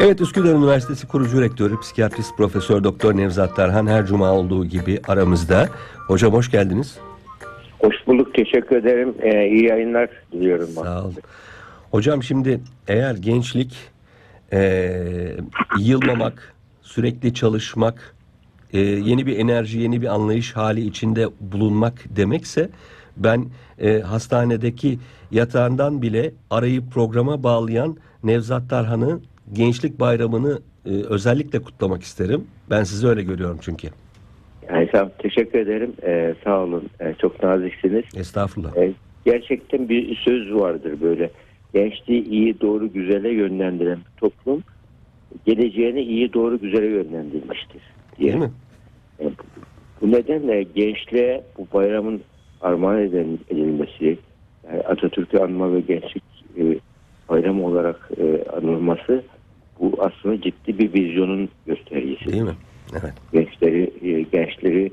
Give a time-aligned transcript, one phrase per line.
[0.00, 5.68] Evet Üsküdar Üniversitesi kurucu rektörü psikiyatrist Profesör Doktor Nevzat Tarhan her cuma olduğu gibi aramızda.
[6.06, 6.98] Hocam hoş geldiniz.
[7.78, 9.14] Hoş bulduk, teşekkür ederim.
[9.22, 10.68] Ee, iyi yayınlar diliyorum.
[10.68, 11.14] Sağ olun.
[11.90, 13.76] Hocam şimdi eğer gençlik
[14.52, 14.92] e,
[15.78, 18.14] yılmamak, sürekli çalışmak,
[18.72, 22.70] e, yeni bir enerji, yeni bir anlayış hali içinde bulunmak demekse
[23.16, 23.46] ben
[23.78, 24.98] e, hastanedeki
[25.30, 29.20] yatağından bile arayı programa bağlayan Nevzat Tarhan'ı
[29.52, 32.46] Gençlik Bayramı'nı e, özellikle kutlamak isterim.
[32.70, 33.88] Ben sizi öyle görüyorum çünkü.
[34.92, 35.92] Sağ, teşekkür ederim.
[36.02, 36.84] Ee, sağ olun.
[37.00, 38.04] Ee, çok naziksiniz.
[38.16, 38.76] Estağfurullah.
[38.76, 38.92] Ee,
[39.24, 41.30] gerçekten bir söz vardır böyle.
[41.74, 44.62] Gençliği iyi, doğru, güzele yönlendiren bir toplum
[45.46, 47.82] geleceğini iyi, doğru, güzele yönlendirmiştir.
[48.18, 48.32] Diye.
[48.32, 48.50] Değil mi?
[49.20, 52.20] Yani bu- bu nedenle gençliğe bu bayramın
[52.60, 52.98] armağan
[53.50, 54.18] edilmesi,
[54.70, 56.24] yani Atatürk'ü anma ve gençlik
[56.58, 56.62] e,
[57.28, 59.22] bayramı olarak e, anılması
[59.80, 62.32] bu aslında ciddi bir vizyonun göstergesi.
[62.32, 62.56] Değil mi?
[62.92, 63.12] Evet.
[63.32, 64.92] gençleri e, gençleri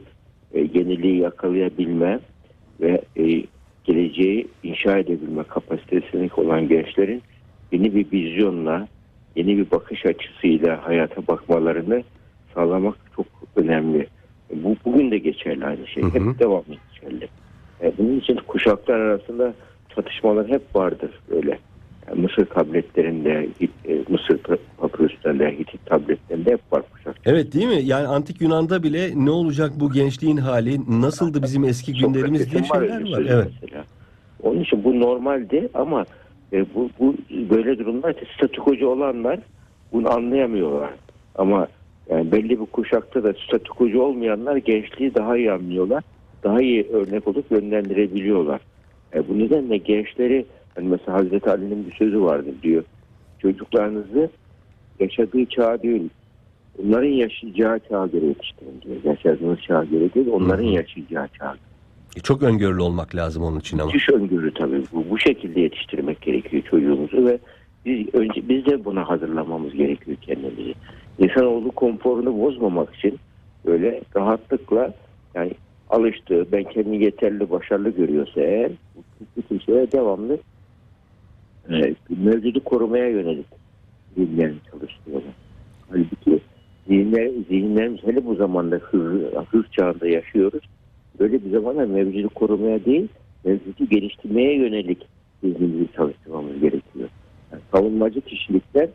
[0.53, 2.19] e, yeniliği yakalayabilme
[2.81, 3.44] ve e,
[3.83, 7.22] geleceği inşa edebilme kapasitesine olan gençlerin
[7.72, 8.88] yeni bir vizyonla,
[9.36, 12.03] yeni bir bakış açısıyla hayata bakmalarını
[12.53, 13.25] sağlamak çok
[13.56, 14.08] önemli.
[14.53, 16.03] Bu bugün de geçerli aynı şey.
[16.03, 16.30] Hı hı.
[16.30, 17.28] Hep devamlı geçerli.
[17.97, 19.53] Bunun için kuşaklar arasında
[19.95, 21.59] çatışmalar hep vardır böyle.
[22.14, 23.67] Mısır tabletlerinde, e,
[24.09, 24.39] Mısır
[24.78, 27.16] papyruslarında, Hitit tabletlerinde hep var kuşak.
[27.25, 27.81] Evet değil mi?
[27.84, 33.12] Yani antik Yunan'da bile ne olacak bu gençliğin hali, nasıldı bizim eski günlerimiz diye şeyler
[33.12, 33.25] var.
[33.30, 33.47] Evet.
[33.62, 33.84] Mesela.
[34.44, 36.06] Onun için bu normaldi ama
[36.53, 37.16] e, bu, bu
[37.50, 39.40] böyle durumlar statükocu olanlar
[39.92, 40.90] bunu anlayamıyorlar.
[41.36, 41.67] Ama
[42.09, 46.03] yani belli bir kuşakta da statükocu olmayanlar gençliği daha iyi anlıyorlar.
[46.44, 48.62] Daha iyi örnek olup yönlendirebiliyorlar.
[49.14, 50.45] E, bu nedenle gençleri
[50.76, 52.84] hani mesela Hazreti Ali'nin bir sözü vardır diyor.
[53.40, 54.30] Çocuklarınızı
[55.00, 56.09] yaşadığı çağa değil
[56.84, 58.96] onların yaşayacağı çağa göre yetiştirin diyor.
[59.03, 61.56] Yaşadığınız çağa göre değil onların yaşayacağı çağa
[62.18, 63.91] E, Çok öngörülü olmak lazım onun için ama.
[63.91, 64.84] Müthiş öngörü tabii.
[64.94, 67.40] Bu, bu şekilde yetiştirmek gerekiyor çocuğumuzu ve
[67.85, 70.74] biz önce biz de buna hazırlamamız gerekiyor kendimizi.
[71.19, 73.19] İnsanoğlu konforunu bozmamak için
[73.66, 74.94] böyle rahatlıkla
[75.35, 75.52] yani
[75.90, 78.72] alıştığı, ben kendini yeterli, başarılı görüyorsa eğer
[79.38, 80.38] bu tür şeye devamlı
[81.70, 83.46] e, mevcudu korumaya yönelik
[84.18, 85.34] zihinlerini çalıştırıyorlar.
[85.90, 86.40] Halbuki
[86.88, 89.22] zihinler, zihinlerimiz hele bu zamanda hız,
[89.52, 90.64] hız çağında yaşıyoruz.
[91.20, 93.08] Böyle bir zamanda mevcudu korumaya değil,
[93.46, 95.08] mevcudu geliştirmeye yönelik
[95.44, 97.09] zihnimizi çalıştırmamız gerekiyor.
[97.52, 98.90] Yani savunmacı kişilikler,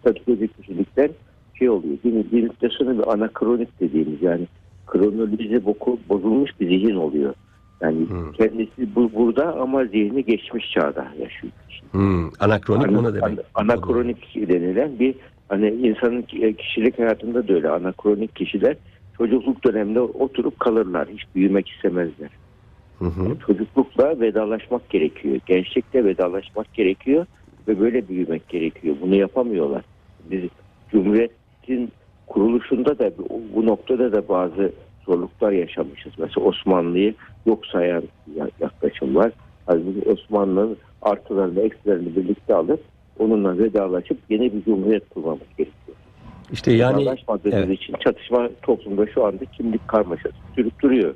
[0.00, 1.10] statükocu kişilikler
[1.58, 1.96] şey oluyor.
[2.04, 4.46] Bir, bir sonra bir anakronik dediğimiz yani
[4.86, 5.66] kronoloji
[6.08, 7.34] bozulmuş bir zihin oluyor.
[7.82, 8.32] Yani Hmm.
[8.32, 11.52] kendisi bu, burada ama zihni geçmiş çağda yaşıyor.
[11.90, 13.22] Hmm, anakronik Ana- ona demek.
[13.24, 15.14] ana- anakronik denilen bir
[15.48, 18.76] hani insanın ki- kişilik hayatında da öyle anakronik kişiler
[19.18, 21.08] çocukluk döneminde oturup kalırlar.
[21.08, 22.30] Hiç büyümek istemezler.
[22.98, 23.38] Hı hı.
[23.46, 25.36] Çocuklukla vedalaşmak gerekiyor.
[25.46, 27.26] Gençlikle vedalaşmak gerekiyor
[27.68, 28.96] ve böyle büyümek gerekiyor.
[29.02, 29.82] Bunu yapamıyorlar.
[30.30, 30.42] Biz
[30.90, 31.92] Cumhuriyet'in
[32.26, 33.10] kuruluşunda da
[33.54, 34.72] bu noktada da bazı
[35.06, 36.12] zorluklar yaşamışız.
[36.18, 37.14] Mesela Osmanlı'yı
[37.46, 38.02] yok sayan
[38.36, 39.32] ya- yaklaşım var.
[39.66, 42.80] Halbuki Osmanlı'nın artılarını, eksilerini birlikte alıp
[43.18, 45.96] onunla vedalaşıp yeni bir cumhuriyet kurmamız gerekiyor.
[46.52, 47.08] İşte yani
[47.44, 47.80] evet.
[47.80, 51.14] için çatışma toplumda şu anda kimlik karmaşası sürüp duruyor.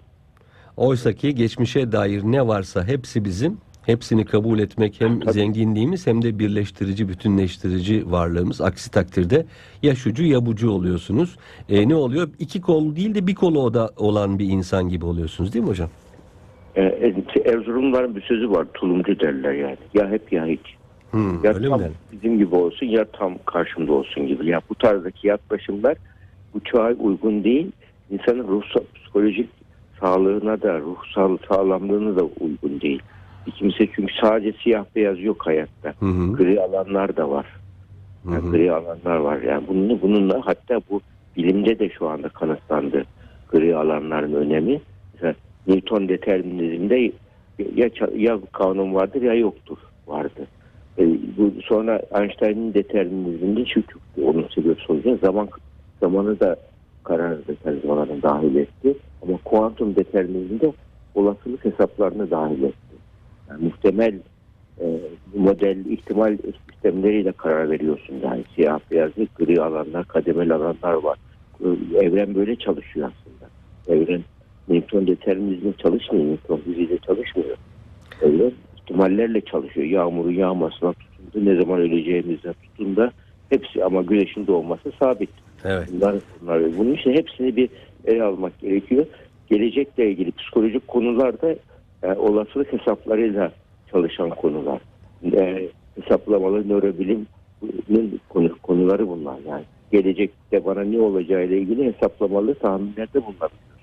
[0.77, 3.59] oysa ki geçmişe dair ne varsa hepsi bizim.
[3.87, 5.33] Hepsini kabul etmek hem Tabii.
[5.33, 8.61] zenginliğimiz hem de birleştirici, bütünleştirici varlığımız.
[8.61, 9.47] Aksi takdirde
[9.83, 11.37] ya şucu ya bucu oluyorsunuz.
[11.69, 12.29] E, ne oluyor?
[12.39, 15.89] İki kol değil de bir kolu da olan bir insan gibi oluyorsunuz değil mi hocam?
[16.77, 17.13] Ee,
[17.47, 18.67] Erzurumların bir sözü var.
[18.75, 19.77] Tulumcu derler yani.
[19.95, 20.61] Ya hep ya hiç.
[21.11, 21.71] Hmm, Ya öyle mi?
[21.71, 21.93] tam yani?
[22.13, 24.47] bizim gibi olsun ya tam karşımda olsun gibi.
[24.47, 25.97] Ya bu tarzdaki yaklaşımlar
[26.55, 27.73] bu çağa uygun değil.
[28.11, 29.49] İnsanın ruhsal, psikolojik
[30.01, 33.03] sağlığına da ruhsal sağlamlığına da uygun değil.
[33.51, 35.95] Kimse çünkü sadece siyah beyaz yok hayatta.
[36.01, 36.33] Hı hı.
[36.33, 37.47] Gri alanlar da var.
[38.25, 38.51] Hı Yani hı.
[38.51, 39.43] gri alanlar var.
[39.43, 41.01] Yani bununla, bununla hatta bu
[41.37, 43.05] bilimde de şu anda kanıtlandı
[43.49, 44.81] gri alanların önemi.
[45.15, 45.35] Mesela
[45.67, 47.13] Newton determinizmde
[47.75, 50.47] ya, ya kanun vardır ya yoktur vardı.
[50.99, 54.27] E, bu sonra Einstein'ın determinizminde şu çıktı.
[54.27, 55.49] Onun sebep sonucu zaman
[56.01, 56.57] zamanı da
[57.05, 58.95] karar mekanizmalarına dahil etti.
[59.23, 60.73] Ama kuantum determinizmde
[61.15, 62.90] olasılık hesaplarını dahil etti.
[63.51, 64.15] Yani muhtemel
[64.81, 64.87] e,
[65.35, 66.37] model ihtimal
[66.71, 68.17] sistemleriyle karar veriyorsun.
[68.25, 71.19] Yani siyah beyazlı gri alanlar, kademeli alanlar var.
[71.61, 71.67] E,
[72.05, 73.51] Evren böyle çalışıyor aslında.
[73.89, 74.23] Evren
[74.69, 76.25] Newton determinizmi çalışmıyor.
[76.25, 77.57] Newton fiziğiyle çalışmıyor.
[78.23, 79.87] Evren ihtimallerle çalışıyor.
[79.87, 83.13] Yağmurun yağmasına tutun ne zaman öleceğimizden tutun da
[83.51, 85.31] Hepsi ama güneşin doğması sabit.
[85.65, 85.89] Evet.
[85.93, 87.69] Bunlar, bunlar, bunun için hepsini bir
[88.05, 89.07] ele almak gerekiyor.
[89.51, 91.57] Gelecekle ilgili psikolojik konularda
[92.03, 93.53] e, olasılık hesaplarıyla
[93.91, 94.81] çalışan konular.
[95.33, 95.69] E,
[96.01, 97.29] hesaplamalı nörobilimin
[98.29, 99.37] konu, konuları bunlar.
[99.49, 103.81] Yani gelecekte bana ne olacağıyla ilgili hesaplamalı tahminlerde bulunabiliyorsunuz.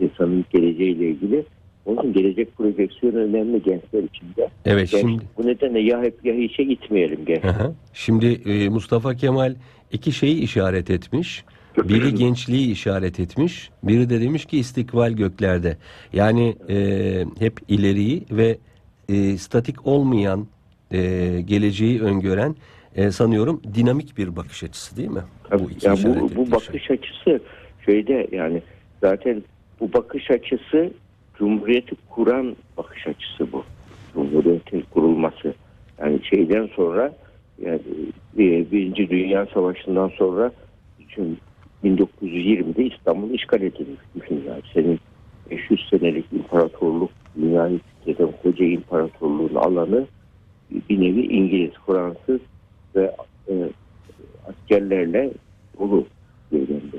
[0.00, 1.44] İnsanın geleceğiyle ilgili.
[1.86, 4.48] Onun gelecek projeksiyonu önemli gençler için de.
[4.64, 7.44] Evet Genç- şimdi Bu nedenle ya hep ya hiçe gitmeyelim genç.
[7.44, 7.74] Hı hı.
[7.92, 9.54] Şimdi e, Mustafa Kemal
[9.92, 11.44] iki şeyi işaret etmiş.
[11.78, 13.70] Biri gençliği işaret etmiş.
[13.82, 15.76] Biri de demiş ki istikbal göklerde.
[16.12, 16.76] Yani e,
[17.38, 18.58] hep ileriyi ve
[19.08, 20.46] e, statik olmayan
[20.90, 20.98] e,
[21.40, 22.56] geleceği öngören
[22.96, 25.22] e, sanıyorum dinamik bir bakış açısı değil mi?
[25.50, 26.52] Tabii, bu, ettiği bu şey.
[26.52, 27.40] bakış açısı
[27.86, 28.62] şeyde yani
[29.00, 29.42] zaten
[29.80, 30.90] bu bakış açısı
[31.38, 33.64] Cumhuriyeti kuran bakış açısı bu.
[34.14, 35.54] Cumhuriyetin kurulması.
[36.00, 37.12] Yani şeyden sonra
[37.62, 37.80] yani
[38.38, 40.52] e, Birinci Dünya Savaşı'ndan sonra
[40.98, 41.38] bütün
[41.84, 44.00] 1920'de İstanbul işgal edilmiş.
[44.14, 45.00] Düşün yani senin
[45.50, 50.06] 500 senelik imparatorluk dünyayı titreten koca imparatorluğun alanı
[50.70, 52.40] bir nevi İngiliz, Fransız
[52.96, 53.14] ve
[53.48, 53.54] e,
[54.48, 55.30] askerlerle
[55.78, 56.06] dolu
[56.52, 56.96] bölgemde.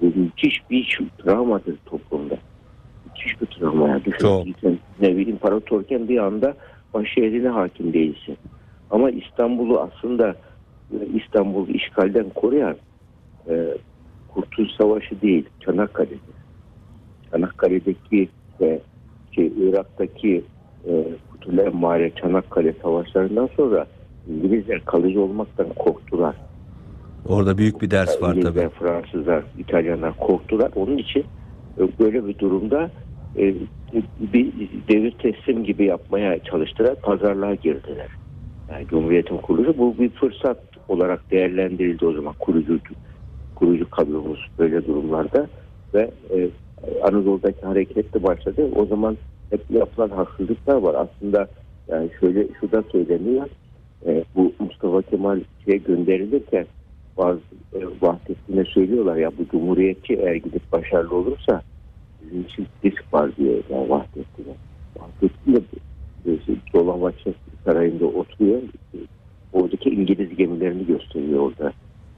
[0.00, 2.36] Bu müthiş bir travmadır toplumda.
[3.06, 3.88] Müthiş bir travma.
[3.88, 4.46] Yani Çok.
[4.46, 6.54] Düşün, sen nevi imparatorken bir anda
[6.94, 8.36] baş şehrine hakim değilsin.
[8.90, 10.36] Ama İstanbul'u aslında
[10.92, 12.76] e, İstanbul'u işgalden koruyan
[13.48, 13.74] e,
[14.34, 16.18] Kurtuluş Savaşı değil, Çanakkale'dir.
[17.30, 18.28] Çanakkale'deki
[18.60, 18.80] ve
[19.32, 20.44] şey, Irak'taki
[20.88, 23.86] e, Kutul Emmare, Çanakkale savaşlarından sonra
[24.28, 26.36] İngilizler kalıcı olmaktan korktular.
[27.28, 28.74] Orada büyük bir ders var İngilizler, tabii.
[28.78, 30.70] Fransızlar, İtalyanlar korktular.
[30.74, 31.24] Onun için
[31.78, 32.90] e, böyle bir durumda
[33.38, 33.54] e,
[34.20, 34.52] bir
[34.88, 36.94] devir teslim gibi yapmaya çalıştılar.
[36.94, 38.08] Pazarlığa girdiler.
[38.70, 40.58] Yani Cumhuriyet'in kuruluşu bu bir fırsat
[40.88, 42.80] olarak değerlendirildi o zaman kurucu
[43.62, 45.46] kurucu kadromuz böyle durumlarda
[45.94, 46.50] ve e,
[47.02, 48.70] Anadolu'daki hareket de başladı.
[48.76, 49.16] O zaman
[49.50, 50.94] hep yapılan haksızlıklar var.
[50.94, 51.48] Aslında
[51.88, 53.46] yani şöyle şu da söyleniyor.
[54.06, 56.66] E, bu Mustafa Kemal şeye gönderilirken
[57.18, 57.40] bazı
[57.74, 61.62] e, Vahdettin'e söylüyorlar ya bu Cumhuriyetçi eğer gidip başarılı olursa
[62.22, 64.54] bizim için risk var diyor yani Vahdettin'e.
[64.96, 65.60] Vahdettin de
[66.74, 67.34] Dolmabahçe
[67.64, 68.62] Sarayı'nda oturuyor.
[69.52, 71.72] Oradaki İngiliz gemilerini gösteriyor orada.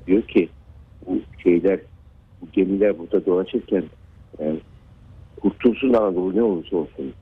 [0.06, 0.48] Diyor ki
[1.06, 1.80] bu şeyler
[2.40, 3.84] bu gemiler burada dolaşırken
[4.40, 4.54] e,
[5.40, 7.12] kurtulsun Anadolu ne olursa olsun.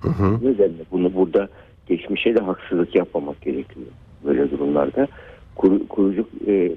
[0.00, 0.44] Hı hı.
[0.44, 1.48] Nedenle bunu burada
[1.86, 3.86] geçmişe de haksızlık yapmamak gerekiyor
[4.24, 5.08] böyle durumlarda.
[5.56, 6.72] Kuru, kurucu e,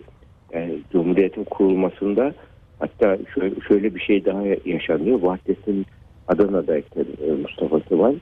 [0.53, 2.33] yani Cumhuriyet'in kurulmasında
[2.79, 5.21] hatta şöyle, şöyle bir şey daha yaşanıyor.
[5.21, 5.85] Vahdettin
[6.27, 8.15] Adana'dayken e, Mustafa Kemal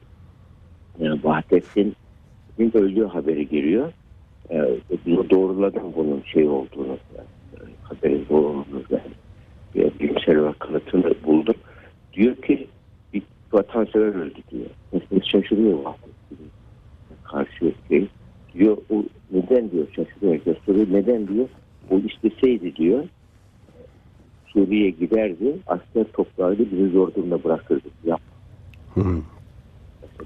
[1.00, 3.92] yani Vahdettin'in öldüğü haberi geliyor.
[4.50, 4.58] E,
[5.30, 6.98] doğruladım bunun şey olduğunu.
[7.18, 7.28] Yani,
[8.30, 11.56] doğru olduğunu yani, e, bilimsel kanıtını buldum.
[12.14, 12.68] Diyor ki
[13.14, 14.70] bir vatansever öldü diyor.
[14.92, 15.80] Mesela şaşırıyor.
[17.24, 18.08] Karşı şey.
[18.54, 20.56] Diyor o neden diyor şaşırıyor.
[20.66, 21.48] Soruyor neden diyor.
[21.90, 23.04] O isteseydi diyor
[24.54, 25.56] Suriye'ye giderdi.
[25.68, 27.88] Asker toplardı bizi zor durumda bırakırdı.
[28.06, 28.22] Yap.
[28.94, 29.04] Hı.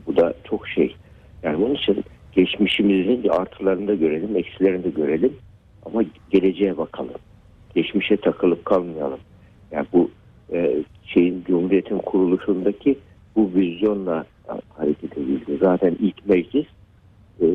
[0.08, 0.96] Bu da çok şey.
[1.44, 5.34] Yani onun için geçmişimizin bir artılarını da görelim, eksilerini de görelim.
[5.86, 7.16] Ama geleceğe bakalım.
[7.76, 9.20] Geçmişe takılıp kalmayalım.
[9.72, 10.12] Yani bu
[10.54, 13.00] e, şeyin Cumhuriyet'in kuruluşundaki
[13.36, 14.26] bu vizyonla
[14.70, 15.58] hareket edildi.
[15.62, 16.66] Zaten ilk meclis
[17.42, 17.46] e,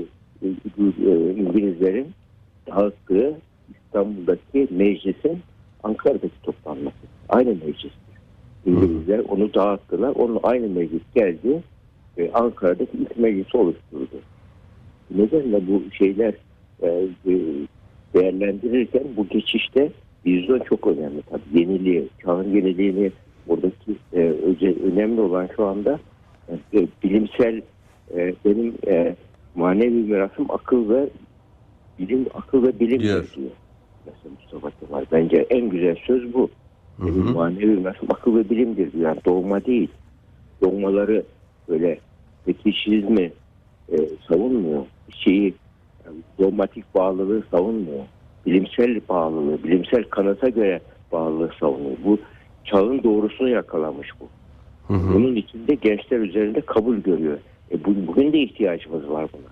[0.42, 0.48] e,
[1.36, 2.08] İngilizlerin
[2.66, 3.38] dağıttığı
[3.70, 5.38] İstanbul'daki meclisin
[5.82, 6.96] Ankara'daki toplanması.
[7.28, 7.92] Aynı meclistir.
[8.66, 10.12] İngilizler onu dağıttılar.
[10.14, 11.62] Onun aynı meclis geldi
[12.18, 14.20] ve Ankara'daki ilk meclisi oluşturdu.
[15.10, 16.34] Nedenle bu şeyler
[16.82, 16.88] e,
[17.26, 17.34] e,
[18.14, 19.92] değerlendirirken bu geçişte
[20.26, 21.60] vizyon çok önemli tabii.
[21.60, 23.12] Yeniliği, çağın yeniliğini
[23.46, 26.00] buradaki e, öze- önemli olan şu anda
[26.48, 27.62] e, bilimsel
[28.14, 29.16] e, benim e,
[29.54, 31.08] manevi mirasım akıl ve
[31.98, 33.32] bilim akıl ve bilim Diyor.
[33.36, 33.50] diyor.
[34.06, 35.04] Mesela Mustafa Kemal.
[35.12, 36.50] Bence en güzel söz bu.
[36.96, 39.04] Hı Benim manevi mirasım akıl ve bilimdir diyor.
[39.04, 39.88] Yani doğma değil.
[40.62, 41.24] Doğmaları
[41.68, 42.00] böyle
[42.44, 43.32] fetişizmi
[43.92, 43.96] e,
[44.28, 44.86] savunmuyor.
[45.10, 45.54] Şeyi
[46.04, 48.04] yani dogmatik bağlılığı savunmuyor.
[48.46, 50.80] Bilimsel bağlılığı, bilimsel kanıta göre
[51.12, 51.96] bağlılığı savunuyor.
[52.04, 52.18] Bu
[52.64, 54.28] çağın doğrusunu yakalamış bu.
[54.88, 55.14] Hı hı.
[55.14, 57.38] Bunun içinde gençler üzerinde kabul görüyor.
[57.72, 59.50] E bu, bugün de ihtiyacımız var buna.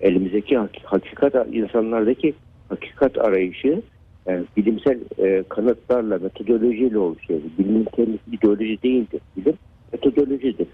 [0.00, 2.34] Elimizdeki hak- hakikat, insanlardaki
[2.68, 3.82] hakikat arayışı
[4.26, 7.40] yani bilimsel e, kanıtlarla, metodolojiyle oluşuyor.
[7.58, 9.20] Bilimin kendisi ideoloji değildir.
[9.36, 9.54] Bilim
[9.92, 10.68] metodolojidir.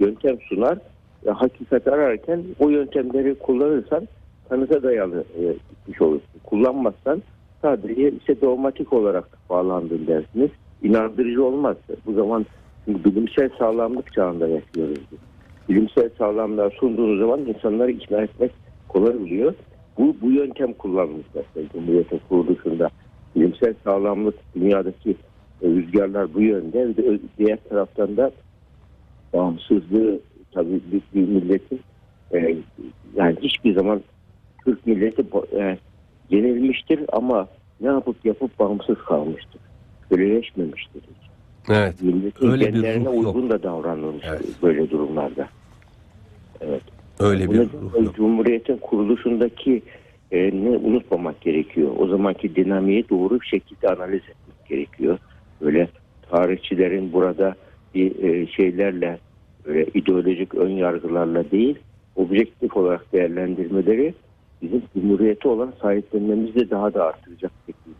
[0.00, 0.78] Yöntem sunar
[1.26, 4.08] ve hakikat ararken o yöntemleri kullanırsan
[4.48, 6.40] kanıta dayalı e, gitmiş olursun.
[6.44, 7.22] Kullanmazsan
[7.62, 10.50] sadece işte dogmatik olarak bağlandın dersiniz.
[10.82, 11.76] İnandırıcı olmaz.
[12.06, 12.46] Bu zaman
[12.86, 14.98] bilimsel sağlamlık çağında yaşıyoruz.
[15.68, 18.52] Bilimsel sağlamlığa sunduğunuz zaman insanları ikna etmek
[18.88, 19.54] kolay oluyor.
[19.98, 22.88] Bu, bu yöntem kullanılmış mesela Cumhuriyet'in kuruluşunda.
[23.36, 25.16] Bilimsel sağlamlık dünyadaki
[25.62, 26.88] e, rüzgarlar bu yönde.
[26.88, 28.30] Bir de diğer taraftan da
[29.32, 30.20] bağımsızlığı
[30.52, 31.80] tabii bir, bir milletin
[32.34, 32.56] e,
[33.16, 34.00] yani hiçbir zaman
[34.66, 35.24] Türk milleti
[35.58, 35.78] e,
[36.30, 37.48] yenilmiştir ama
[37.80, 39.60] ne yapıp yapıp bağımsız kalmıştır.
[40.10, 41.02] Köleleşmemiştir.
[41.68, 42.02] Evet.
[42.02, 43.14] Milletin Öyle bir ruh yok.
[43.14, 44.42] uygun da davranılmış Evet.
[44.62, 45.48] böyle durumlarda.
[46.60, 46.82] Evet.
[47.20, 48.14] Öyle bir ruh yok.
[48.16, 49.82] Cumhuriyet'in kuruluşundaki
[50.32, 51.90] e, ne unutmamak gerekiyor.
[51.98, 55.18] O zamanki dinamiği doğru bir şekilde analiz etmek gerekiyor.
[55.60, 55.88] Böyle
[56.30, 57.54] tarihçilerin burada
[57.94, 59.18] bir e, şeylerle
[59.66, 61.78] böyle ideolojik ön yargılarla değil
[62.16, 64.14] objektif olarak değerlendirmeleri
[64.66, 67.96] bizim Cumhuriyet'e olan sahiplenmemizi de daha da artıracak şekilde.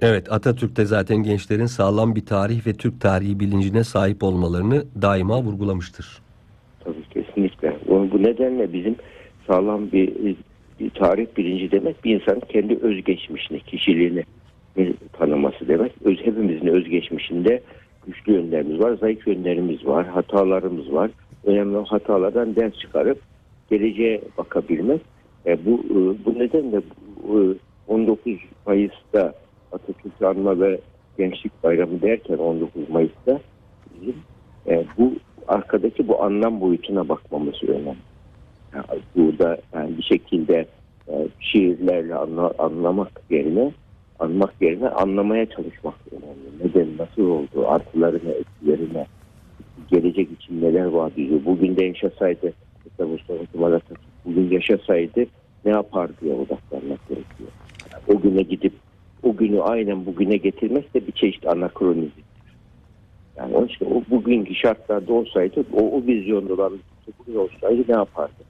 [0.00, 5.42] Evet Atatürk de zaten gençlerin sağlam bir tarih ve Türk tarihi bilincine sahip olmalarını daima
[5.42, 6.22] vurgulamıştır.
[6.84, 7.76] Tabii kesinlikle.
[7.88, 8.96] Bu, nedenle bizim
[9.46, 10.36] sağlam bir,
[10.80, 14.24] bir tarih bilinci demek bir insanın kendi özgeçmişini, kişiliğini
[15.12, 15.92] tanıması demek.
[16.04, 17.62] Öz, hepimizin özgeçmişinde
[18.06, 21.10] güçlü yönlerimiz var, zayıf yönlerimiz var, hatalarımız var.
[21.44, 23.18] Önemli hatalardan ders çıkarıp
[23.70, 25.00] geleceğe bakabilmek.
[25.48, 26.82] E, bu e, bu nedenle
[27.28, 28.32] bu, e, 19
[28.66, 29.34] Mayıs'ta
[29.72, 30.80] Atatürk Anma ve
[31.18, 33.40] Gençlik Bayramı derken 19 Mayıs'ta
[33.94, 34.14] bizim
[34.66, 35.12] e, bu
[35.48, 37.96] arkadaki bu anlam boyutuna bakmamız önemli.
[38.74, 40.66] Yani burada yani bir şekilde
[41.08, 43.72] e, şiirlerle anla- anlamak yerine
[44.18, 46.68] anmak yerine anlamaya çalışmak önemli.
[46.70, 49.06] Neden, nasıl oldu, artılarını, eksilerini,
[49.90, 51.40] gelecek için neler vaat ediyor.
[51.44, 52.52] Bugün de yaşasaydı,
[52.98, 54.07] Mustafa Kemal Atatürk
[54.38, 55.26] bugün yaşasaydı
[55.64, 57.50] ne yapar diye odaklanmak gerekiyor.
[58.08, 58.72] O güne gidip
[59.22, 62.20] o günü aynen bugüne getirmek de bir çeşit anakronizm.
[63.36, 66.78] Yani onun için o bugünkü şartlarda olsaydı o, o vizyonda olan
[67.18, 68.44] bugün olsaydı ne yapardı?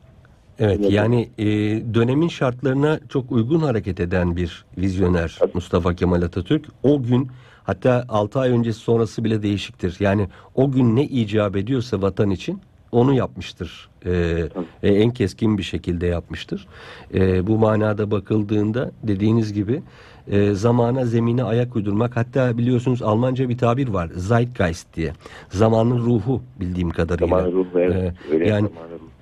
[0.59, 0.91] Evet Neden?
[0.91, 1.47] yani e,
[1.95, 5.51] dönemin şartlarına çok uygun hareket eden bir vizyoner Tabii.
[5.55, 6.67] Mustafa Kemal Atatürk.
[6.83, 7.29] O gün
[7.65, 9.97] hatta 6 ay öncesi sonrası bile değişiktir.
[10.01, 12.61] Yani o gün ne icap ediyorsa vatan için
[12.93, 13.89] onu yapmıştır.
[14.07, 14.11] E,
[14.55, 14.67] Tabii.
[14.83, 16.67] e, en keskin bir şekilde yapmıştır.
[17.15, 19.83] E, bu manada bakıldığında dediğiniz gibi
[20.31, 25.13] e, zamana zemine ayak uydurmak hatta biliyorsunuz Almanca bir tabir var Zeitgeist diye.
[25.49, 27.27] Zamanın ruhu bildiğim kadarıyla.
[27.29, 28.15] Zamanın ruhu evet.
[28.31, 28.69] Ee, öyle yani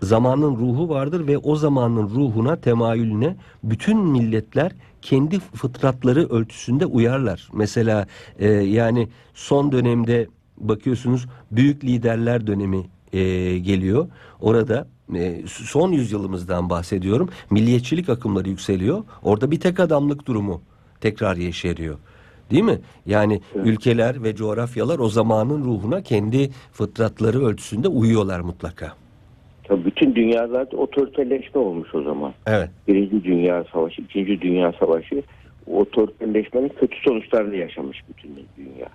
[0.02, 7.48] zamanın ruhu vardır ve o zamanın ruhuna, temayülüne bütün milletler kendi fıtratları ölçüsünde uyarlar.
[7.52, 8.06] Mesela
[8.38, 13.18] e, yani son dönemde bakıyorsunuz büyük liderler dönemi e,
[13.58, 14.06] geliyor.
[14.40, 17.28] Orada e, son yüzyılımızdan bahsediyorum.
[17.50, 19.04] Milliyetçilik akımları yükseliyor.
[19.22, 20.62] Orada bir tek adamlık durumu
[21.00, 21.98] tekrar yeşeriyor.
[22.50, 22.78] Değil mi?
[23.06, 23.66] Yani Evet.
[23.66, 28.92] ülkeler ve coğrafyalar o zamanın ruhuna kendi fıtratları ölçüsünde uyuyorlar mutlaka.
[29.64, 32.32] Tabii bütün dünyalarda otoriterleşme olmuş o zaman.
[32.46, 32.70] Evet.
[32.88, 35.22] Birinci Dünya Savaşı, İkinci Dünya Savaşı
[35.66, 38.88] otoriterleşmenin kötü sonuçlarını yaşamış bütün dünya.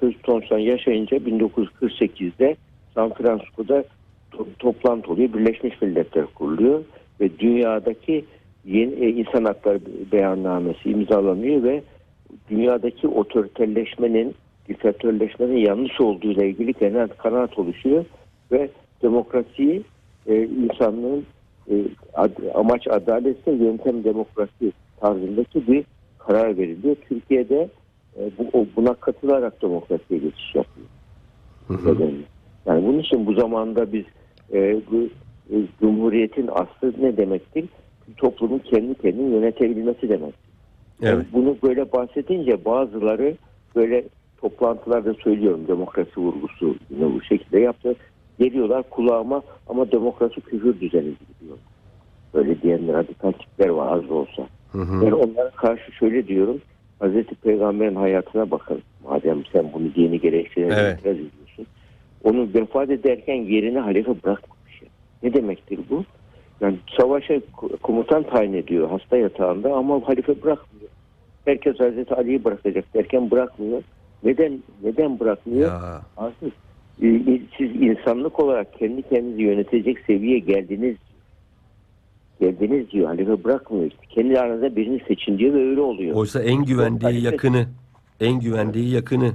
[0.00, 2.56] Kötü sonuçlarını yaşayınca 1948'de
[2.94, 3.84] San Francisco'da
[4.32, 5.32] to- toplantı oluyor.
[5.32, 6.84] Birleşmiş Milletler kuruluyor
[7.20, 8.24] ve dünyadaki
[8.64, 9.80] yeni e, insan hakları
[10.12, 11.82] beyannamesi imzalanıyor ve
[12.50, 14.34] dünyadaki otoriterleşmenin,
[14.68, 18.04] diktatörleşmenin yanlış olduğu ile ilgili genel kanaat oluşuyor
[18.52, 18.68] ve
[19.02, 19.82] demokrasiyi
[20.26, 21.24] e, insanlığın
[21.70, 21.74] e,
[22.14, 25.84] ad- amaç adaletse yöntem demokrasi tarzındaki bir
[26.18, 26.96] karar veriliyor.
[27.08, 27.68] Türkiye'de
[28.38, 30.86] bu, o- buna katılarak demokrasiye geçiş yapıyor.
[31.68, 32.10] Hı hı.
[32.66, 34.04] Yani bunun için bu zamanda biz
[34.52, 35.08] e, bu
[35.50, 37.64] e, Cumhuriyetin aslı ne demektir?
[38.16, 40.34] Toplumun kendi kendini yönetebilmesi demek.
[41.02, 41.12] Evet.
[41.12, 43.36] Yani bunu böyle bahsedince bazıları
[43.76, 44.04] böyle
[44.36, 47.96] toplantılarda söylüyorum demokrasi vurgusu yine bu şekilde yaptı.
[48.38, 51.58] Geliyorlar kulağıma ama demokrasi küfür düzeni diyor.
[52.34, 54.48] Böyle diyenler radikal tipler var az da olsa.
[54.72, 55.06] Hı hı.
[55.06, 56.60] Ben onlara karşı şöyle diyorum.
[56.98, 58.82] Hazreti Peygamber'in hayatına bakın.
[59.04, 60.98] Madem sen bunu dini gerekçelerle Evet.
[61.00, 61.66] itiraz ediyorsun.
[62.24, 64.82] Onu vefat ederken yerine halife bırakmamış.
[65.22, 66.04] Ne demektir bu?
[66.60, 67.40] Yani savaşa
[67.82, 70.90] komutan tayin ediyor hasta yatağında ama halife bırakmıyor.
[71.44, 73.82] Herkes Hazreti Ali'yi bırakacak derken bırakmıyor.
[74.24, 75.70] Neden neden bırakmıyor?
[75.70, 76.02] Ya.
[76.16, 76.52] Artık
[77.02, 77.20] e,
[77.58, 80.96] siz insanlık olarak kendi kendinizi yönetecek seviyeye geldiniz
[82.40, 83.06] geldiniz diyor.
[83.06, 83.90] Halife bırakmıyor.
[84.08, 86.16] Kendi aranızda birini seçin diyor ve öyle oluyor.
[86.16, 87.66] Oysa en güvendiği yakını,
[88.20, 89.32] en güvendiği yakını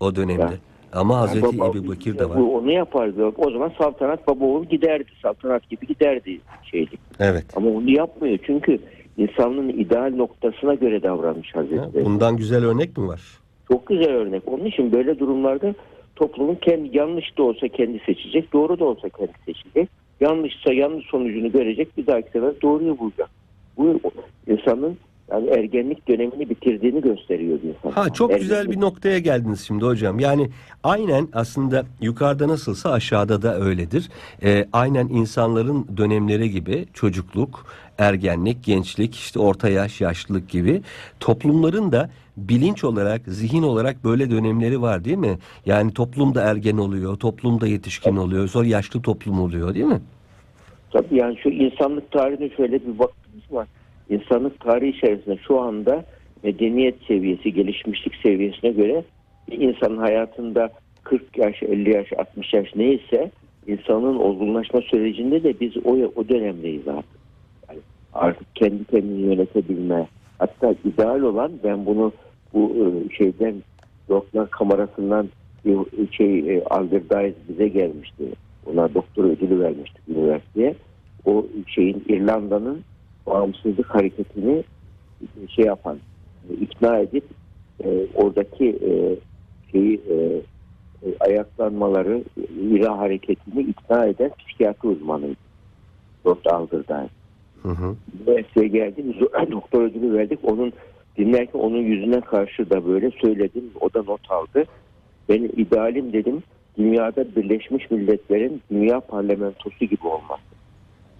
[0.00, 0.42] o dönemde.
[0.42, 0.50] Ya.
[0.92, 2.38] Ama Yani Hazreti baba- Ebu Bekir de var.
[2.38, 3.24] Bu onu yapardı.
[3.36, 5.10] O zaman saltanat baba oğul giderdi.
[5.22, 6.40] Saltanat gibi giderdi
[6.70, 6.98] şeylik.
[7.20, 7.44] Evet.
[7.56, 8.38] Ama onu yapmıyor.
[8.46, 8.78] Çünkü
[9.18, 12.04] insanlığın ideal noktasına göre davranmış Ha, Hazretleri.
[12.04, 13.20] Bundan güzel örnek mi var?
[13.68, 14.42] Çok güzel örnek.
[14.46, 15.74] Onun için böyle durumlarda
[16.16, 19.88] toplumun kendi yanlış da olsa kendi seçecek, doğru da olsa kendi seçecek.
[20.20, 23.30] Yanlışsa yanlış sonucunu görecek, bir dahaki sefer doğruyu bulacak.
[23.76, 24.00] Bu
[24.46, 24.96] insanın
[25.32, 27.90] yani ergenlik dönemini bitirdiğini gösteriyor insan.
[27.90, 30.18] Ha çok güzel Ergenlik- bir noktaya geldiniz şimdi hocam.
[30.20, 30.50] Yani
[30.84, 34.08] aynen aslında yukarıda nasılsa aşağıda da öyledir.
[34.42, 37.66] Ee, aynen insanların dönemleri gibi çocukluk,
[37.98, 40.82] ergenlik, gençlik, işte orta yaş, yaşlılık gibi
[41.20, 42.10] toplumların da
[42.48, 45.38] bilinç olarak, zihin olarak böyle dönemleri var değil mi?
[45.66, 50.00] Yani toplumda ergen oluyor, toplumda yetişkin oluyor, sonra yaşlı toplum oluyor değil mi?
[50.90, 53.68] Tabii yani şu insanlık tarihine şöyle bir baktığımız var.
[54.10, 56.04] İnsanlık tarihi içerisinde şu anda
[56.42, 59.04] medeniyet seviyesi, gelişmişlik seviyesine göre
[59.50, 60.70] bir insanın hayatında
[61.02, 63.30] 40 yaş, 50 yaş, 60 yaş neyse
[63.66, 67.20] insanın olgunlaşma sürecinde de biz o, o dönemdeyiz artık.
[67.68, 67.80] Yani
[68.12, 70.06] artık kendi kendini yönetebilme.
[70.38, 72.12] Hatta ideal olan ben bunu
[72.54, 73.54] bu e, şeyden
[74.08, 75.28] doktor kamerasından
[75.64, 75.78] bir
[76.12, 76.64] şey e,
[77.48, 78.24] bize gelmişti.
[78.66, 80.74] Ona doktor ödülü vermiştik üniversiteye.
[81.24, 82.84] O şeyin İrlanda'nın
[83.26, 84.64] bağımsızlık hareketini
[85.48, 85.98] şey yapan,
[86.50, 87.24] e, ikna edip
[87.84, 88.90] e, oradaki e,
[89.72, 90.14] şeyi e,
[91.06, 92.24] e, ayaklanmaları,
[92.60, 95.36] İra hareketini ikna eden psikiyatri uzmanıydı.
[97.62, 97.96] Hı hı.
[98.20, 99.14] Üniversiteye geldim.
[99.50, 100.38] Doktor ödülü verdik.
[100.42, 100.72] Onun
[101.18, 103.70] dinlerken onun yüzüne karşı da böyle söyledim.
[103.80, 104.64] O da not aldı.
[105.28, 106.42] Benim idealim dedim
[106.78, 110.42] dünyada Birleşmiş Milletler'in dünya parlamentosu gibi olması.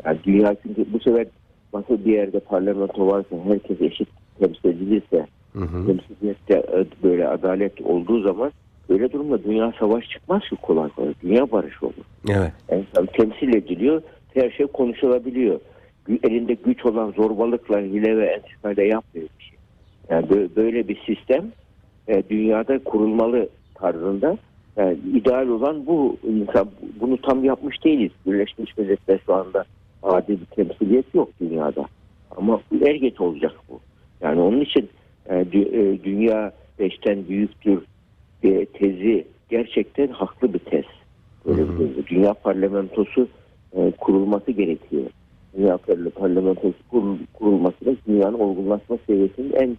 [0.04, 1.26] Yani dünya çünkü bu sefer
[1.74, 5.86] nasıl bir yerde parlamento varsa herkes eşit temsil edilirse Hı hı.
[5.86, 8.52] temsiliyette e, böyle adalet olduğu zaman
[8.88, 11.14] böyle durumda dünya savaş çıkmaz ki kolay kolay.
[11.22, 12.04] Dünya barış olur.
[12.28, 12.52] Evet.
[12.70, 14.02] Yani temsil ediliyor.
[14.34, 15.60] Her şey konuşulabiliyor.
[16.22, 19.49] Elinde güç olan zorbalıkla, hile ve entrikayla yapmıyor bir.
[20.10, 21.52] Yani bö- böyle bir sistem
[22.08, 24.38] e, dünyada kurulmalı tarzında.
[24.76, 26.68] Yani ideal olan bu insan
[27.00, 28.10] bunu tam yapmış değiliz.
[28.26, 29.64] Birleşmiş Milletler şu anda
[30.02, 31.84] adil bir temsiliyet yok dünyada.
[32.36, 33.80] Ama er geç olacak bu.
[34.20, 34.88] Yani onun için
[35.26, 37.82] e, dü- e, dünya beşten büyüktür
[38.42, 40.84] e, tezi gerçekten haklı bir tez.
[41.46, 42.06] Böyle bir tez.
[42.06, 43.28] Dünya parlamentosu
[43.76, 45.02] e, kurulması gerekiyor.
[45.56, 49.76] Dünya Parla- parlamentosu kurul, kurulması da dünyanın olgunlaşma seviyesinin en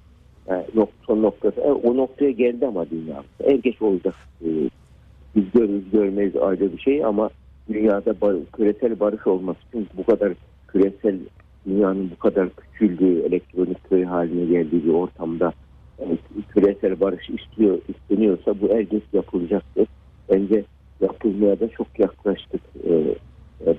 [1.07, 1.61] son noktası.
[1.61, 3.23] E, o noktaya geldi ama dünya.
[3.43, 4.15] Er geç olacak.
[4.41, 4.47] E,
[5.35, 7.29] biz görürüz görmeyiz ayrı bir şey ama
[7.69, 8.21] dünyada
[8.53, 10.33] küresel barış olması için bu kadar
[10.67, 11.19] küresel
[11.67, 15.53] dünyanın bu kadar küçüldüğü elektronik köy haline geldiği bir ortamda
[16.53, 19.87] küresel barış istiyor isteniyorsa bu geç yapılacaktır.
[20.29, 20.63] Bence
[21.01, 22.61] yapılmaya da çok yaklaştık.
[22.89, 23.15] E,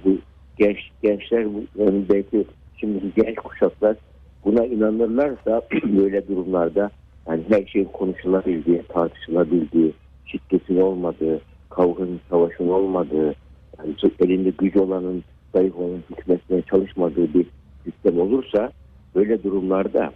[0.05, 0.19] bu
[0.59, 1.47] genç gençler
[1.79, 2.45] yani belki
[2.77, 3.97] şimdiki genç kuşaklar
[4.45, 6.91] buna inanırlarsa böyle durumlarda
[7.29, 9.93] yani her şeyin konuşulabildiği, tartışılabildiği,
[10.27, 13.35] şiddetin olmadığı, kavganın, savaşın olmadığı,
[13.79, 15.25] yani elinde güç olanın
[15.55, 17.47] zayıf olanın hükmetmeye çalışmadığı bir
[17.85, 18.73] sistem olursa
[19.15, 20.13] böyle durumlarda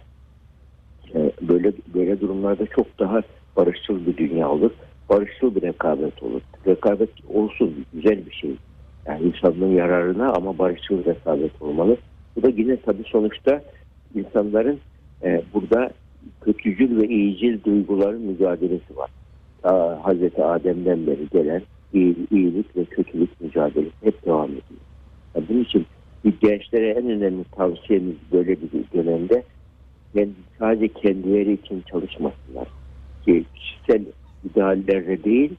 [1.15, 3.21] e, böyle böyle durumlarda çok daha
[3.57, 4.71] barışçıl bir dünya olur.
[5.09, 6.41] Barışçıl bir rekabet olur.
[6.67, 8.55] Rekabet olsun güzel bir şey.
[9.07, 11.97] Yani insanlığın yararına ama barışçıl rekabet olmalı.
[12.35, 13.61] Bu da yine tabii sonuçta
[14.15, 14.79] insanların
[15.23, 15.91] e, burada
[16.41, 19.09] kötücül ve iyicil duyguların mücadelesi var.
[19.61, 21.61] Ta Hazreti Adem'den beri gelen
[21.93, 24.81] iyi, iyilik ve kötülük mücadelesi hep devam ediyor.
[25.35, 25.85] Yani bunun için
[26.25, 29.43] bir gençlere en önemli tavsiyemiz böyle bir dönemde
[30.13, 32.67] kendi, sadece kendileri için çalışmasınlar.
[33.25, 34.05] Ki kişisel
[34.51, 35.51] ideallerle değil,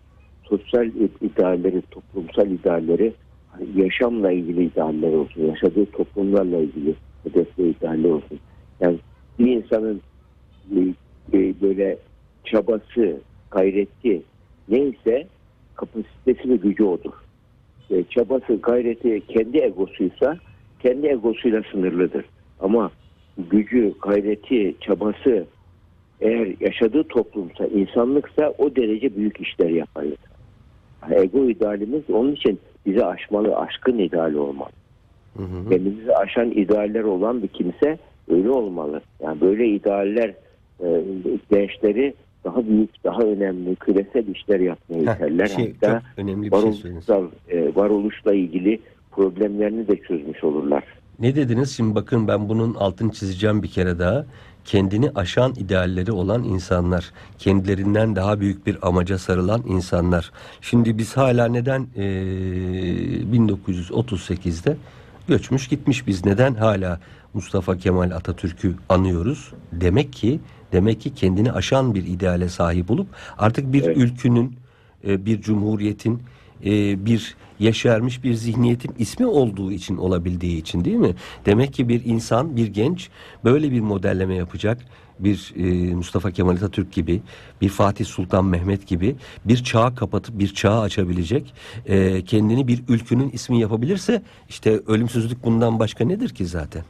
[0.45, 0.87] sosyal
[1.21, 3.13] idealleri, toplumsal idealleri,
[3.77, 8.39] yaşamla ilgili idealler olsun, yaşadığı toplumlarla ilgili hedefli idealler olsun.
[8.81, 8.99] Yani
[9.39, 10.01] bir insanın
[11.63, 11.99] böyle
[12.45, 14.23] çabası, gayreti
[14.69, 15.27] neyse
[15.75, 17.13] kapasitesi ve gücü odur.
[17.91, 20.39] E, çabası, gayreti kendi egosuysa
[20.83, 22.25] kendi egosuyla sınırlıdır.
[22.61, 22.91] Ama
[23.51, 25.47] gücü, gayreti, çabası
[26.21, 30.05] eğer yaşadığı toplumsa, insanlıksa o derece büyük işler yapar.
[31.11, 34.71] Ego idealimiz onun için bizi aşmalı, aşkın ideali olmalı.
[35.39, 35.71] Hı hı.
[35.71, 37.99] Kendimizi aşan idealler olan bir kimse
[38.31, 39.01] öyle olmalı.
[39.23, 40.35] Yani böyle idealler
[40.85, 41.03] e,
[41.51, 45.47] gençleri daha büyük, daha önemli küresel işler yapmaya iterler.
[45.47, 50.85] şey, Hatta çok önemli bir şey varoluşsal, e, varoluşla ilgili problemlerini de çözmüş olurlar.
[51.19, 51.77] Ne dediniz?
[51.77, 54.25] Şimdi bakın ben bunun altını çizeceğim bir kere daha.
[54.65, 60.31] kendini aşan idealleri olan insanlar, kendilerinden daha büyük bir amaca sarılan insanlar.
[60.61, 62.03] Şimdi biz hala neden e,
[63.33, 64.77] 1938'de
[65.29, 67.01] göçmüş gitmiş biz neden hala
[67.35, 69.53] Mustafa Kemal Atatürk'ü anıyoruz?
[69.73, 70.41] Demek ki
[70.73, 73.07] demek ki kendini aşan bir ideale sahip olup
[73.39, 73.97] artık bir Evet.
[73.97, 74.57] ülkünün,
[75.07, 76.23] e, bir cumhuriyetin,
[76.65, 81.15] e, bir yaşarmış bir zihniyetin ismi olduğu için olabildiği için değil mi?
[81.47, 83.09] Demek ki bir insan, bir genç
[83.45, 84.79] böyle bir modelleme yapacak.
[85.21, 87.21] Bir e, Mustafa Kemal Atatürk gibi,
[87.61, 91.55] bir Fatih Sultan Mehmet gibi bir çağ kapatıp bir çağ açabilecek,
[91.87, 96.83] e, kendini bir ülkünün ismi yapabilirse işte ölümsüzlük bundan başka nedir ki zaten?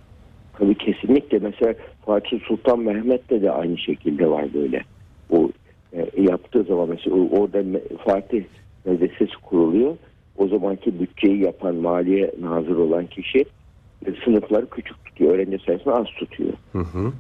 [0.59, 1.75] Tabii kesinlikle mesela
[2.07, 4.83] Fatih Sultan Mehmet'te de aynı şekilde var böyle.
[5.31, 5.51] O
[5.93, 7.62] e, yaptığı zaman mesela orada
[8.05, 8.45] Fatih
[8.85, 9.97] medresesi kuruluyor.
[10.37, 13.45] O zamanki bütçeyi yapan maliye nazır olan kişi
[14.07, 15.35] e, sınıfları küçük tutuyor.
[15.35, 16.53] Öğrenci sayısını az tutuyor.
[16.73, 17.12] Hı hı.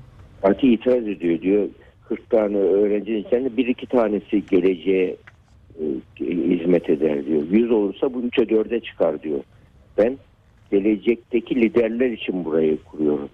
[0.42, 1.68] Fatih itiraz ediyor diyor.
[2.08, 5.16] 40 tane öğrencinin içinde bir iki tanesi geleceğe
[5.80, 5.84] e,
[6.24, 7.42] hizmet eder diyor.
[7.50, 9.40] 100 olursa bu 3'e 4'e çıkar diyor.
[9.98, 10.18] Ben
[10.70, 13.28] gelecekteki liderler için burayı kuruyorum.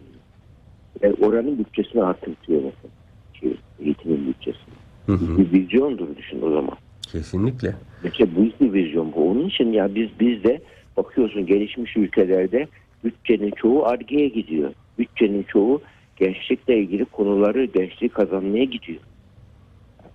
[1.02, 2.94] Yani oranın bütçesini artırtıyor mesela.
[3.40, 4.74] Şey, eğitimin bütçesini.
[5.06, 5.38] Hı hı.
[5.38, 6.76] Bir vizyondur düşün o zaman.
[7.12, 7.74] Kesinlikle.
[8.04, 9.30] Mesela büyük bir vizyon bu.
[9.30, 10.60] Onun için ya biz biz de
[10.96, 12.68] bakıyorsun gelişmiş ülkelerde
[13.04, 14.72] bütçenin çoğu argeye gidiyor.
[14.98, 15.82] Bütçenin çoğu
[16.16, 19.00] gençlikle ilgili konuları gençliği kazanmaya gidiyor.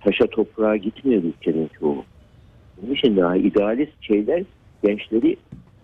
[0.00, 2.04] Taşa toprağa gitmiyor bütçenin çoğu.
[2.82, 4.42] Onun için daha idealist şeyler
[4.84, 5.36] gençleri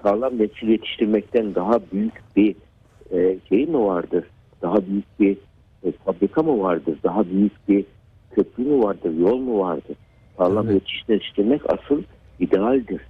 [0.02, 2.54] sağlam nesil yetiştirmekten daha büyük bir
[3.12, 4.24] e, şey mi vardır?
[4.62, 5.36] Daha büyük bir
[5.84, 6.98] e, fabrika mı vardır?
[7.04, 7.84] Daha büyük bir
[8.34, 9.12] köprü mü vardır?
[9.18, 9.96] Yol mu vardır?
[10.38, 10.82] Sağlam Evet.
[10.82, 12.02] yetiş- yetiştirmek asıl
[12.38, 13.00] idealdir.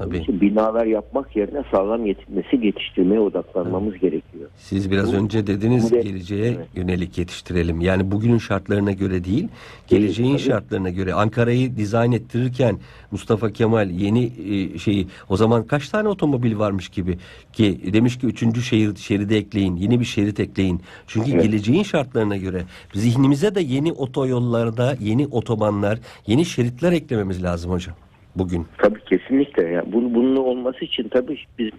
[0.00, 0.18] Onun Tabii.
[0.18, 4.48] için binalar yapmak yerine sağlam yet- nesil yetiştirmeye odaklanmamız gerekiyor.
[4.56, 6.66] Siz biraz Bu- önce dediniz da- geleceğe Evet.
[6.74, 7.80] yönelik yetiştirelim.
[7.80, 9.48] Yani bugünün şartlarına göre değil,
[9.88, 10.42] geleceğin tabii.
[10.42, 11.14] şartlarına göre.
[11.14, 12.78] Ankara'yı dizayn ettirirken
[13.10, 17.18] Mustafa Kemal yeni e, şeyi o zaman kaç tane otomobil varmış gibi
[17.52, 20.80] ki demiş ki üçüncü şehir şeridi ekleyin, yeni bir şerit ekleyin.
[21.06, 21.42] Çünkü Evet.
[21.42, 22.62] geleceğin şartlarına göre
[22.94, 27.94] zihnimize de yeni otoyollarda, yeni otobanlar, yeni şeritler eklememiz lazım hocam
[28.36, 28.66] bugün.
[28.78, 29.68] Tabii kesinlikle.
[29.68, 31.70] Yani bunun, bunun olması için tabii biz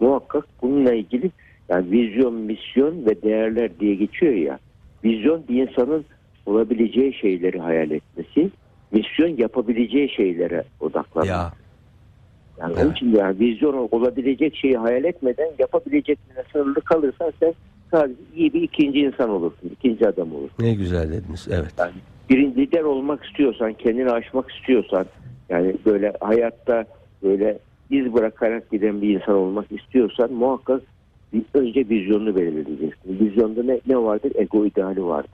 [0.00, 1.30] muhakkak bununla ilgili
[1.68, 4.58] yani vizyon, misyon ve değerler diye geçiyor ya.
[5.04, 6.04] Vizyon bir insanın
[6.46, 8.50] olabileceği şeyleri hayal etmesi,
[8.92, 11.28] misyon yapabileceği şeylere odaklanmak.
[11.28, 11.52] Ya
[12.60, 12.84] yani evet.
[12.84, 17.54] onun için yani vizyon olabilecek şeyi hayal etmeden yapabileceklerine sınırlı kalırsan sen
[17.90, 20.64] sadece iyi bir ikinci insan olursun, ikinci adam olursun.
[20.64, 21.48] ne güzel dediniz.
[21.50, 21.74] Evet.
[21.78, 21.92] Yani
[22.30, 25.06] birinci lider olmak istiyorsan, kendini aşmak istiyorsan,
[25.48, 26.84] yani böyle hayatta
[27.22, 27.58] böyle
[27.90, 30.82] iz bırakarak giden bir insan olmak istiyorsan muhakkak
[31.32, 33.18] bir, önce vizyonunu belirleyeceksin.
[33.20, 34.32] Vizyonda ne, ne vardır?
[34.34, 35.30] Ego ideali vardır.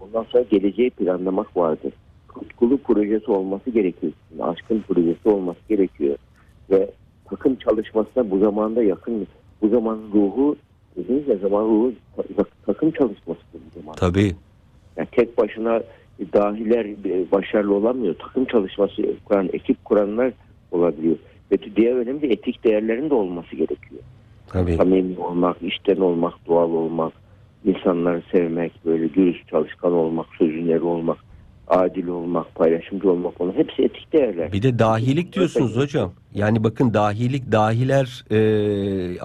[0.00, 1.92] Ondan sonra geleceği planlamak vardır.
[2.34, 4.12] Tutkulu projesi olması gerekiyor.
[4.40, 6.16] Aşkın projesi olması gerekiyor.
[6.70, 6.90] Ve
[7.30, 9.26] takım çalışmasına bu zamanda yakın,
[9.62, 10.56] bu zaman ruhu,
[10.96, 13.94] dediğiniz zaman ruhu ta- takım çalışmasıdır bu zaman.
[13.96, 14.34] Tabii.
[14.96, 15.82] Yani tek başına
[16.32, 18.14] dahiler e, başarılı olamıyor.
[18.18, 20.32] Takım çalışması kuran, ekip kuranlar
[20.70, 21.16] olabiliyor.
[21.52, 24.02] Ve diğer önemli etik değerlerin de olması gerekiyor.
[24.46, 24.76] Tabii.
[24.76, 27.12] Samimi olmak, işten olmak, doğal olmak,
[27.64, 31.18] insanları sevmek, böyle dürüst çalışkan olmak, sözünleri olmak,
[31.70, 34.52] adil olmak, paylaşımcı olmak onun hepsi etik değerler.
[34.52, 36.12] Bir de dahilik diyorsunuz hocam.
[36.34, 38.38] Yani bakın dahilik dahiler e,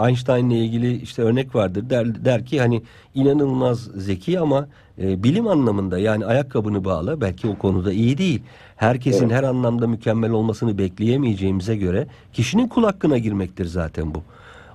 [0.08, 1.90] Einstein'la ilgili işte örnek vardır.
[1.90, 2.82] Der, der ki hani
[3.16, 4.68] inanılmaz zeki ama
[5.02, 8.42] e, bilim anlamında yani ayakkabını bağla belki o konuda iyi değil.
[8.76, 9.38] Herkesin Evet.
[9.38, 14.24] her anlamda mükemmel olmasını bekleyemeyeceğimize göre kişinin kul hakkına girmektir zaten bu.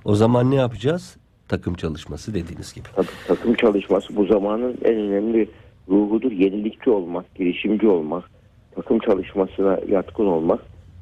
[0.05, 1.17] O zaman ne yapacağız?
[1.47, 2.85] Takım çalışması dediğiniz gibi.
[2.95, 5.49] Tabii, takım çalışması bu zamanın en önemli
[5.89, 6.31] ruhudur.
[6.31, 8.31] Yenilikçi olmak, girişimci olmak,
[8.75, 10.59] takım çalışmasına yatkın olmak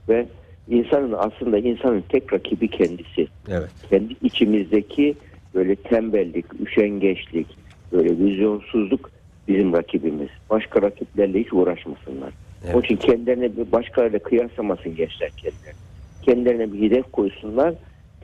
[0.09, 0.25] ve
[0.69, 3.27] insanın aslında insanın tek rakibi kendisi.
[3.49, 3.69] Evet.
[3.89, 5.15] Kendi içimizdeki
[5.55, 7.47] böyle tembellik, üşengeçlik,
[7.91, 9.11] böyle vizyonsuzluk
[9.47, 10.29] bizim rakibimiz.
[10.49, 12.33] Başka rakiplerle hiç uğraşmasınlar.
[12.65, 12.75] Evet.
[12.75, 15.79] Onun için kendilerine bir başkalarıyla kıyaslamasın gençler kendilerine.
[16.21, 17.73] Kendilerine bir hedef koysunlar.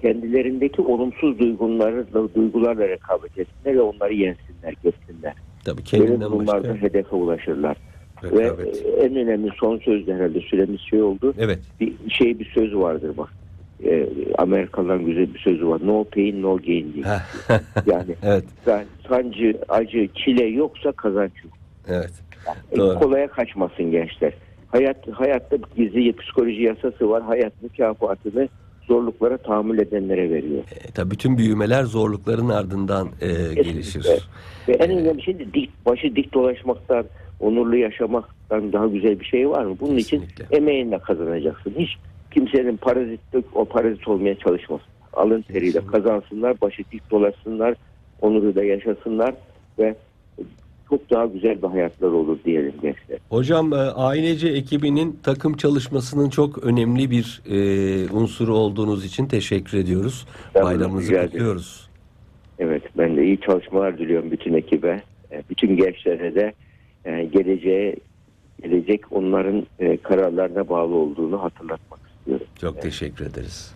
[0.02, 5.34] Kendilerindeki olumsuz duyguları, duygularla rekabet etsinler ve onları yensinler, geçsinler.
[5.66, 7.78] Tabii kendinden başka hedefe ulaşırlar.
[8.24, 8.86] Ve rekabet.
[8.86, 11.34] e, en önemli son söz de herhalde süremiz şey oldu.
[11.40, 11.60] Evet.
[11.80, 13.30] Bir şey bir söz vardır bak.
[13.84, 15.82] E, Amerikalıların güzel bir sözü var.
[15.84, 17.06] No pain no gain diye.
[17.86, 18.44] Yani evet.
[18.66, 21.54] sen sancı, acı, çile yoksa kazanç yok.
[21.88, 22.12] Evet.
[22.72, 23.00] E, Doğru.
[23.00, 24.34] kolaya kaçmasın gençler.
[24.68, 27.24] Hayat hayatta bir gizli psikoloji yasası var.
[27.24, 28.50] Hayat mükafatını
[28.88, 30.64] zorluklara tahammül edenlere veriyor.
[30.88, 34.08] E, tabii bütün büyümeler zorlukların ardından e, gelişir.
[34.68, 37.06] Ve en önemli şey de dik, başı dik dolaşmaktan,
[37.40, 39.78] onurlu yaşamaktan daha güzel bir şey var mı?
[39.80, 40.46] Bunun Kesinlikle.
[40.46, 41.74] için emeğinle kazanacaksın.
[41.78, 41.90] Hiç
[42.32, 44.88] kimsenin parazitlik, o parazit olmaya çalışmasın.
[45.14, 45.92] Alın teriyle Kesinlikle.
[45.92, 47.76] kazansınlar, başı dik dolaşsınlar,
[48.22, 49.34] onuruyla yaşasınlar
[49.80, 49.96] ve
[50.90, 53.20] çok daha güzel bir hayatlar olur diyelim gençler.
[53.30, 57.58] Hocam ailece ekibinin takım çalışmasının çok önemli bir e,
[58.12, 60.28] unsuru olduğunuz için teşekkür ediyoruz.
[60.56, 61.90] Ben Bayramınızı kutluyoruz.
[62.60, 65.02] Evet ben de iyi çalışmalar diliyorum bütün ekibe.
[65.32, 66.54] E, Bütün gençlere de
[67.06, 67.96] e, geleceğe
[68.64, 72.48] gelecek onların e, kararlarına bağlı olduğunu hatırlatmak istiyorum.
[72.62, 73.76] Çok teşekkür ederiz.